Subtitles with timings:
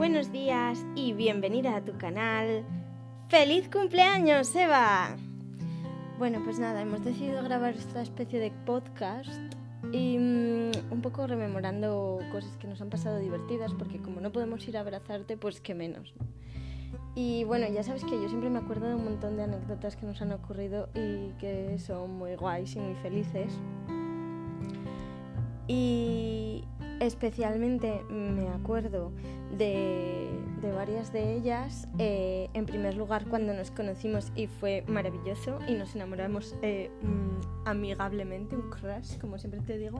[0.00, 2.64] buenos días y bienvenida a tu canal.
[3.28, 5.14] ¡Feliz cumpleaños, Eva!
[6.18, 9.28] Bueno, pues nada, hemos decidido grabar esta especie de podcast
[9.92, 14.66] y mm, un poco rememorando cosas que nos han pasado divertidas, porque como no podemos
[14.66, 16.14] ir a abrazarte, pues qué menos.
[17.14, 20.06] Y bueno, ya sabes que yo siempre me acuerdo de un montón de anécdotas que
[20.06, 23.52] nos han ocurrido y que son muy guays y muy felices.
[25.68, 26.64] Y
[27.00, 29.10] especialmente me acuerdo
[29.56, 30.28] de,
[30.74, 31.88] varias de ellas.
[31.98, 37.66] Eh, en primer lugar, cuando nos conocimos y fue maravilloso y nos enamoramos eh, mm,
[37.66, 39.98] amigablemente, un crush, como siempre te digo,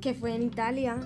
[0.00, 0.96] que fue en Italia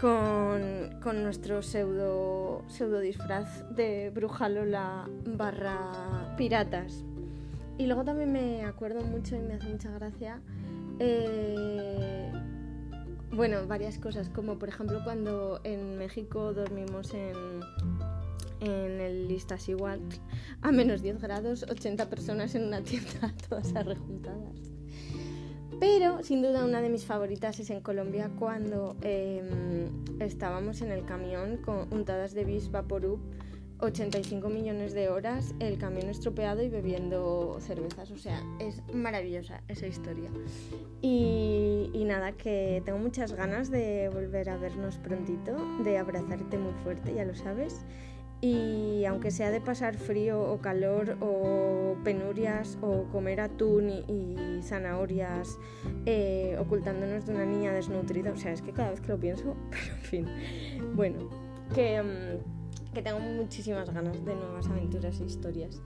[0.00, 7.04] con, nuestro pseudo, pseudo disfraz de bruja Lola barra piratas.
[7.78, 10.40] Y luego también me acuerdo mucho y me hace mucha gracia.
[10.98, 12.30] Eh,
[13.32, 17.60] bueno, varias cosas, como por ejemplo cuando en México dormimos en,
[18.60, 20.00] en el Listas igual
[20.60, 24.72] a menos 10 grados, 80 personas en una tienda, todas arrejuntadas.
[25.80, 29.88] Pero sin duda una de mis favoritas es en Colombia cuando em,
[30.20, 33.18] estábamos en el camión con untadas de bis Vaporub
[33.82, 38.12] 85 millones de horas, el camión estropeado y bebiendo cervezas.
[38.12, 40.30] O sea, es maravillosa esa historia.
[41.00, 47.12] Y, nada, que tengo muchas ganas de volver a vernos prontito, de abrazarte muy fuerte,
[47.14, 47.84] ya lo sabes.
[48.40, 55.58] Y aunque sea de pasar frío o calor o penurias o comer atún y, zanahorias
[56.06, 59.56] eh, ocultándonos de una niña desnutrida, o sea, es que cada vez que lo pienso,
[59.70, 60.28] pero en fin,
[60.94, 61.28] bueno,
[61.74, 62.02] que...
[62.02, 62.61] Mm,
[62.92, 65.80] que tengo muchísimas ganas de nuevas aventuras e historias.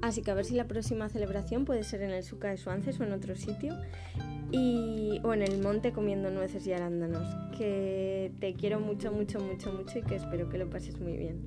[0.00, 2.98] Así que a ver si la próxima celebración puede ser en el Suca de Suances
[3.00, 3.78] o en otro sitio.
[4.50, 7.26] Y, o en el monte comiendo nueces y arándanos.
[7.56, 11.46] Que te quiero mucho, mucho, mucho, mucho y que espero que lo pases muy bien.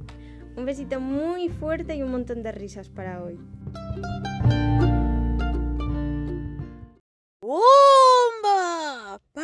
[0.55, 3.37] Un besito muy fuerte y un montón de risas para hoy.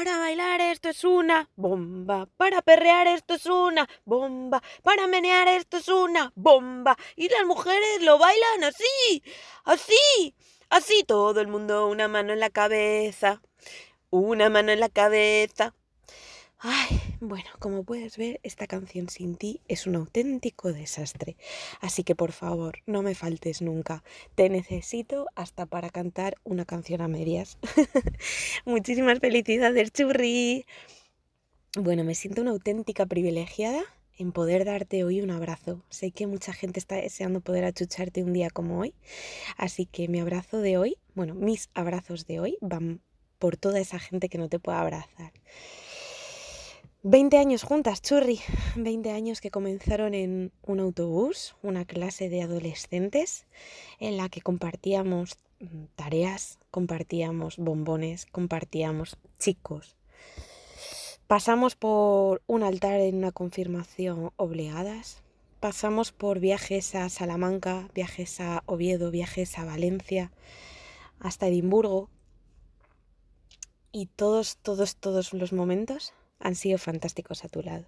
[0.04, 2.28] Para bailar esto es una bomba.
[2.36, 4.64] Para perrear esto es una bomba.
[4.82, 6.98] Para menear esto es una bomba.
[7.16, 9.24] Y las mujeres lo bailan así.
[9.64, 10.34] Así.
[10.72, 11.86] Así todo el mundo.
[11.86, 13.44] Una mano en la cabeza.
[14.10, 15.76] Una mano en la cabeza.
[16.58, 21.38] Ay, bueno, como puedes ver, esta canción sin ti es un auténtico desastre.
[21.80, 24.04] Así que por favor, no me faltes nunca.
[24.34, 27.60] Te necesito hasta para cantar una canción a medias.
[28.66, 30.66] Muchísimas felicidades, churri.
[31.76, 33.84] Bueno, me siento una auténtica privilegiada
[34.18, 35.86] en poder darte hoy un abrazo.
[35.90, 38.96] Sé que mucha gente está deseando poder achucharte un día como hoy,
[39.58, 43.00] así que mi abrazo de hoy, bueno, mis abrazos de hoy van
[43.38, 45.34] por toda esa gente que no te pueda abrazar.
[47.04, 48.40] 20 años juntas, churri.
[48.76, 53.48] 20 años que comenzaron en un autobús, una clase de adolescentes,
[54.00, 55.40] en la que compartíamos
[55.96, 59.96] tareas, compartíamos bombones, compartíamos chicos.
[61.26, 65.24] Pasamos por un altar en una confirmación obligadas.
[65.60, 70.32] Pasamos por viajes a Salamanca, viajes a Oviedo, viajes a Valencia,
[71.20, 72.10] hasta Edimburgo.
[73.92, 77.86] Y todos, todos, todos los momentos han sido fantásticos a tu lado.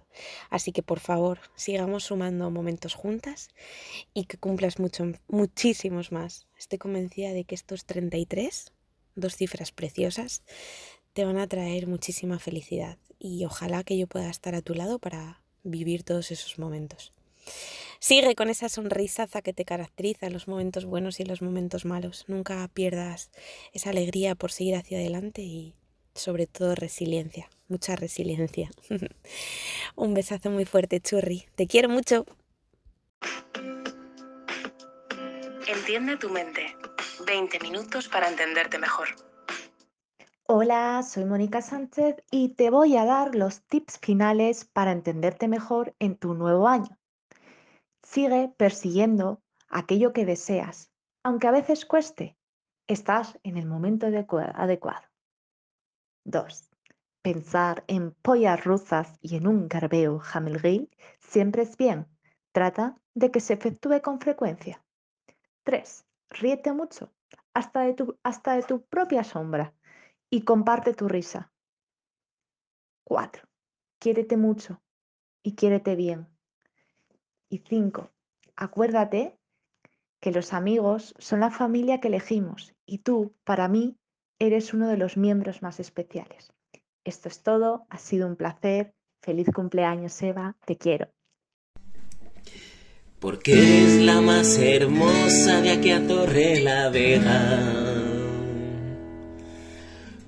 [0.50, 3.48] Así que por favor, sigamos sumando momentos juntas
[4.12, 6.46] y que cumplas mucho, muchísimos más.
[6.58, 8.72] Estoy convencida de que estos 33,
[9.14, 10.42] dos cifras preciosas,
[11.12, 14.98] te van a traer muchísima felicidad y ojalá que yo pueda estar a tu lado
[14.98, 17.12] para vivir todos esos momentos.
[18.00, 21.84] Sigue con esa sonrisaza que te caracteriza en los momentos buenos y en los momentos
[21.84, 22.24] malos.
[22.28, 23.30] Nunca pierdas
[23.72, 25.74] esa alegría por seguir hacia adelante y
[26.14, 28.70] sobre todo resiliencia, mucha resiliencia.
[29.96, 31.46] Un besazo muy fuerte, Churri.
[31.54, 32.24] Te quiero mucho.
[35.66, 36.76] Entiende tu mente.
[37.26, 39.08] 20 minutos para entenderte mejor.
[40.46, 45.94] Hola, soy Mónica Sánchez y te voy a dar los tips finales para entenderte mejor
[45.98, 46.98] en tu nuevo año.
[48.02, 49.40] Sigue persiguiendo
[49.70, 50.90] aquello que deseas,
[51.22, 52.36] aunque a veces cueste.
[52.86, 55.02] Estás en el momento adecuado.
[56.24, 56.70] 2.
[57.22, 60.90] Pensar en pollas rusas y en un garbeo jamelgui
[61.20, 62.06] siempre es bien.
[62.52, 64.84] Trata de que se efectúe con frecuencia.
[65.64, 66.04] 3.
[66.30, 67.12] Ríete mucho,
[67.52, 69.74] hasta de, tu, hasta de tu propia sombra,
[70.30, 71.52] y comparte tu risa.
[73.04, 73.48] 4.
[73.98, 74.82] Quiérete mucho
[75.42, 76.28] y quiérete bien.
[77.48, 78.10] Y 5.
[78.56, 79.38] Acuérdate
[80.20, 83.98] que los amigos son la familia que elegimos y tú, para mí,
[84.40, 86.52] Eres uno de los miembros más especiales.
[87.04, 88.92] Esto es todo, ha sido un placer.
[89.22, 91.08] Feliz cumpleaños, Eva, te quiero.
[93.24, 97.58] porque eres la más hermosa de aquí a Torre la Vega.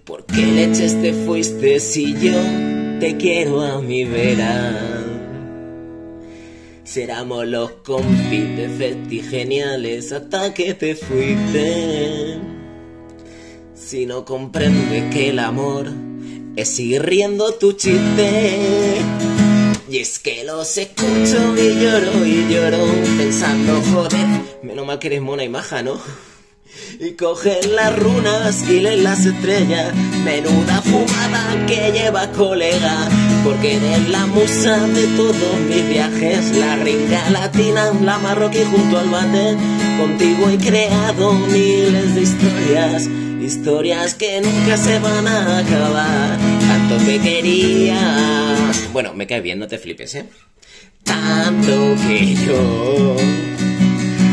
[0.06, 2.40] ¿Por qué leches te fuiste si yo
[2.98, 5.04] te quiero a mi vera?
[6.84, 12.55] Seramos los compis geniales hasta que te fuiste.
[13.86, 15.86] Si no comprendes que el amor
[16.56, 19.00] es seguir riendo tu chiste.
[19.88, 22.84] Y es que los escucho y lloro y lloro
[23.16, 24.26] pensando, joder,
[24.64, 26.00] menos mal que eres mona y maja, ¿no?
[26.98, 29.94] Y coges las runas y lees las estrellas,
[30.24, 33.08] menuda fumada que lleva colega,
[33.44, 39.10] porque eres la musa de todos mis viajes, la gringa latina, la marroquí junto al
[39.10, 39.56] bate,
[39.96, 43.08] contigo he creado miles de historias
[43.46, 46.36] Historias que nunca se van a acabar.
[46.66, 48.56] Tanto que quería.
[48.92, 50.26] Bueno, me cae bien, no te flipes, ¿eh?
[51.04, 53.16] Tanto que yo.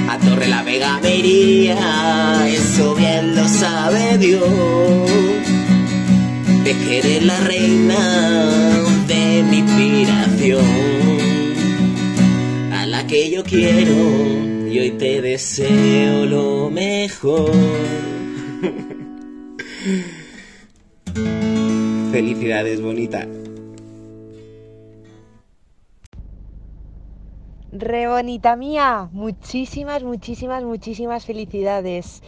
[0.10, 2.48] A Torre la Vega me iría.
[2.48, 4.50] Eso bien lo sabe Dios.
[6.64, 10.66] De que eres la reina de mi inspiración.
[12.72, 14.72] A la que yo quiero.
[14.72, 17.52] Y hoy te deseo lo mejor.
[22.12, 23.28] Felicidades, bonita.
[27.74, 32.24] Re bonita mía, muchísimas, muchísimas, muchísimas felicidades.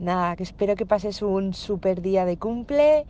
[0.00, 3.06] Nada, que espero que pases un super día de cumple,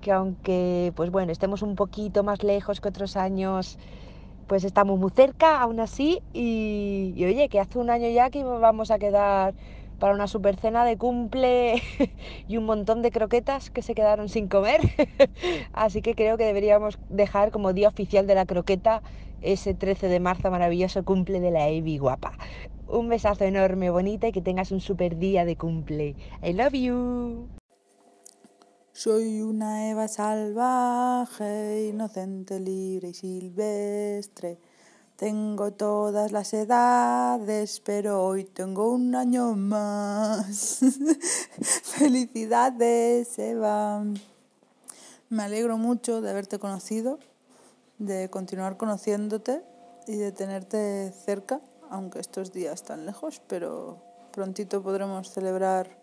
[0.00, 3.78] que aunque, pues bueno, estemos un poquito más lejos que otros años,
[4.48, 6.20] pues estamos muy cerca aún así.
[6.32, 9.54] Y, y oye, que hace un año ya que vamos a quedar
[9.98, 11.82] para una super cena de cumple
[12.48, 14.80] y un montón de croquetas que se quedaron sin comer.
[15.72, 19.02] Así que creo que deberíamos dejar como día oficial de la croqueta
[19.42, 22.32] ese 13 de marzo maravilloso cumple de la Evi guapa.
[22.88, 26.14] Un besazo enorme, bonita y que tengas un super día de cumple.
[26.42, 27.48] I love you.
[28.92, 34.58] Soy una Eva salvaje, inocente, libre y silvestre.
[35.16, 40.80] Tengo todas las edades, pero hoy tengo un año más.
[41.84, 44.04] Felicidades, Eva.
[45.30, 47.18] Me alegro mucho de haberte conocido,
[47.96, 49.62] de continuar conociéndote
[50.06, 53.96] y de tenerte cerca, aunque estos días están lejos, pero
[54.32, 55.96] prontito podremos celebrar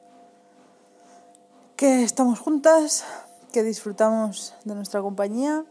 [1.75, 3.04] que estamos juntas,
[3.51, 5.65] que disfrutamos de nuestra compañía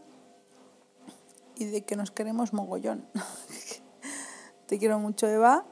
[1.63, 3.05] y de que nos queremos mogollón.
[4.67, 5.65] Te quiero mucho, Eva.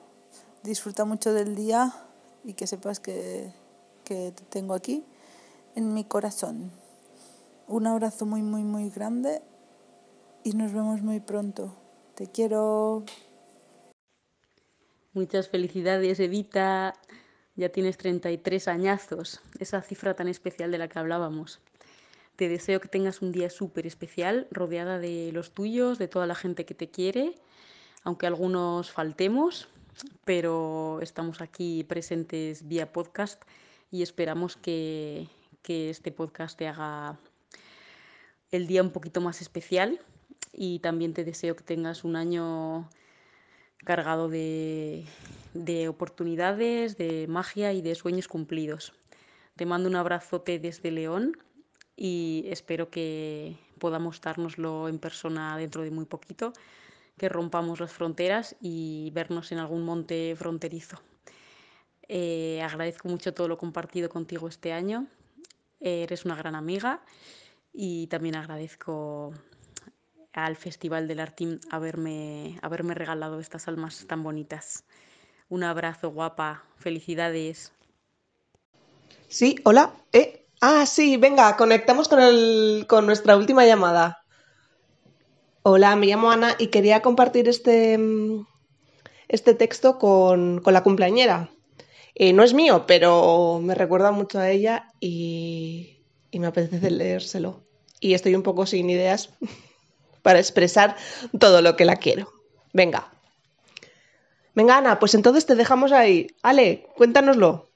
[0.63, 1.93] Disfruta mucho del día
[2.43, 3.51] y que sepas que,
[4.03, 5.03] que te tengo aquí
[5.75, 6.71] en mi corazón.
[7.67, 9.41] Un abrazo muy, muy, muy grande
[10.43, 11.75] y nos vemos muy pronto.
[12.15, 13.05] Te quiero.
[15.13, 16.93] Muchas felicidades, Evita.
[17.55, 21.59] Ya tienes 33 añazos, esa cifra tan especial de la que hablábamos.
[22.35, 26.35] Te deseo que tengas un día súper especial, rodeada de los tuyos, de toda la
[26.35, 27.35] gente que te quiere,
[28.03, 29.67] aunque algunos faltemos,
[30.25, 33.41] pero estamos aquí presentes vía podcast
[33.91, 35.27] y esperamos que,
[35.67, 37.17] este podcast te haga
[38.51, 40.01] el día un poquito más especial
[40.51, 42.89] y también te deseo que tengas un año
[43.77, 45.05] cargado de,
[45.53, 48.91] de, oportunidades, de magia y de sueños cumplidos.
[49.55, 51.37] Te mando un abrazote desde León
[51.95, 56.53] y espero que podamos dárnoslo en persona dentro de muy poquito,
[57.17, 61.01] que rompamos las fronteras y vernos en algún monte fronterizo.
[62.07, 65.07] Eh, agradezco mucho todo lo compartido contigo este año.
[65.79, 67.01] eres una gran amiga
[67.73, 69.33] y también agradezco
[70.33, 74.85] al Festival del Artín haberme, haberme regalado estas almas tan bonitas.
[75.49, 77.73] Un abrazo guapa, felicidades.
[79.27, 80.40] Sí, hola, ¿eh?
[80.63, 84.23] Ah, sí, venga, conectamos con, el, con nuestra última llamada.
[85.63, 87.97] Hola, me llamo Ana y quería compartir este,
[89.27, 91.49] este texto con, la cumpleañera.
[92.13, 97.63] Eh, no es mío, pero me recuerda mucho a ella y, y me apetece leérselo.
[97.99, 99.31] Y estoy un poco sin ideas
[100.21, 100.95] para expresar
[101.39, 102.31] todo lo que la quiero.
[102.71, 103.11] Venga.
[104.53, 106.27] Venga, Ana, pues entonces te dejamos ahí.
[106.43, 107.70] Ale, cuéntanoslo.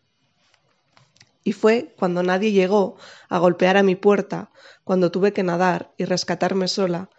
[1.46, 2.98] Y fue cuando nadie llegó
[3.30, 4.52] a golpear a mi puerta,
[4.84, 7.10] cuando tuve que nadar y rescatarme sola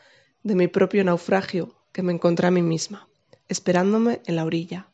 [0.43, 3.09] de mi propio naufragio, que me encontré a mí misma,
[3.49, 4.89] esperándome en la orilla,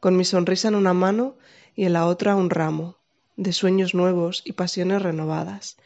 [0.00, 1.38] con mi sonrisa en una mano
[1.74, 2.98] y en la otra un ramo,
[3.36, 5.78] de sueños nuevos y pasiones renovadas.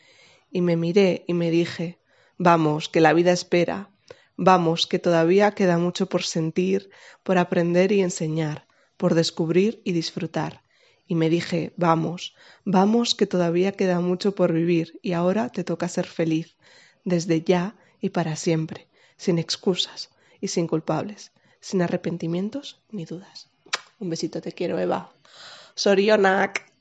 [0.50, 2.00] Y me miré y me dije,
[2.36, 3.90] vamos, que la vida espera,
[4.36, 6.90] Vamos, que todavía queda mucho por sentir,
[7.22, 8.66] por aprender y enseñar,
[8.98, 10.62] por descubrir y disfrutar.
[11.06, 12.34] Y me dije, vamos,
[12.64, 16.56] vamos, que todavía queda mucho por vivir y ahora te toca ser feliz,
[17.04, 20.10] desde ya y para siempre, sin excusas
[20.40, 23.48] y sin culpables, sin arrepentimientos ni dudas.
[23.98, 25.10] Un besito, te quiero, Eva.
[25.74, 26.72] Sorionak.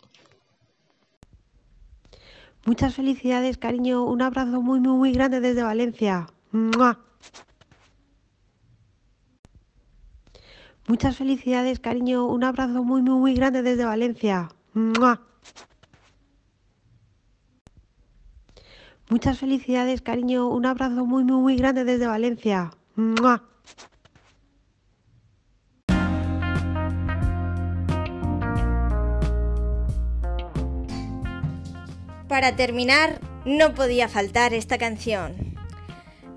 [2.65, 4.03] Muchas felicidades, cariño.
[4.03, 6.27] Un abrazo muy, muy, muy grande desde Valencia.
[6.51, 6.99] ¡Mua!
[10.87, 12.27] Muchas felicidades, cariño.
[12.27, 14.49] Un abrazo muy, muy, muy grande desde Valencia.
[14.73, 15.21] ¡Mua!
[19.09, 20.47] Muchas felicidades, cariño.
[20.47, 22.71] Un abrazo muy, muy, muy grande desde Valencia.
[22.95, 23.43] ¡Mua!
[32.27, 35.54] Para terminar, no podía faltar esta canción.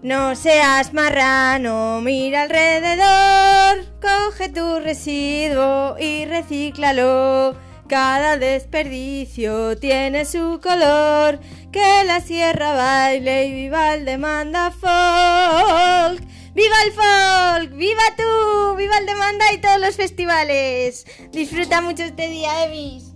[0.03, 7.57] No seas marrano, mira alrededor, coge tu residuo y recíclalo.
[7.89, 11.41] Cada desperdicio tiene su color,
[11.73, 16.23] que la sierra baile y viva el demanda folk.
[16.55, 17.73] ¡Viva el folk!
[17.77, 18.77] ¡Viva tú!
[18.77, 21.07] ¡Viva el demanda y todos los festivales!
[21.33, 23.08] Disfruta mucho este día, Evis.